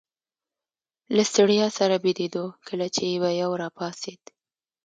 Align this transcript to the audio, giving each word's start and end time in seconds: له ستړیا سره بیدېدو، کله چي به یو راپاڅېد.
له 1.15 1.23
ستړیا 1.31 1.67
سره 1.77 1.95
بیدېدو، 2.03 2.45
کله 2.67 2.85
چي 2.95 3.05
به 3.21 3.29
یو 3.41 3.51
راپاڅېد. 3.63 4.21